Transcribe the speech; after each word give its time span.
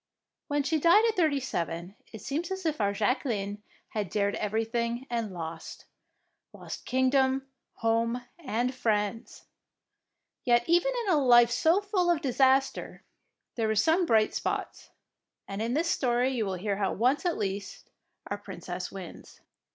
When 0.47 0.63
she 0.63 0.79
died 0.79 1.05
at 1.07 1.15
thirty 1.15 1.39
seven, 1.39 1.93
it 2.11 2.21
seems 2.21 2.49
as 2.49 2.65
if 2.65 2.81
our 2.81 2.91
Jacqueline 2.91 3.61
had 3.89 4.09
dared 4.09 4.33
everything 4.33 5.05
and 5.11 5.31
lost,— 5.31 5.85
lost 6.53 6.85
kingdom, 6.87 7.47
home, 7.73 8.25
and 8.39 8.73
friends. 8.73 9.45
Yet 10.43 10.67
even 10.67 10.91
in 11.05 11.13
a 11.13 11.17
life 11.23 11.51
so 11.51 11.81
full 11.81 12.09
of 12.09 12.19
disaster 12.21 13.03
there 13.53 13.67
were 13.67 13.75
some 13.75 14.07
bright 14.07 14.33
spots, 14.33 14.89
and 15.47 15.61
in 15.61 15.75
this 15.75 15.91
story 15.91 16.31
you 16.31 16.47
will 16.47 16.55
hear 16.55 16.77
how 16.77 16.93
once 16.93 17.23
at 17.23 17.37
least 17.37 17.91
our 18.25 18.39
Princess 18.39 18.91
wins. 18.91 19.41